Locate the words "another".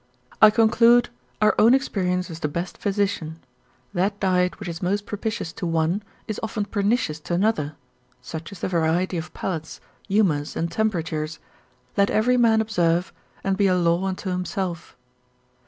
7.35-7.75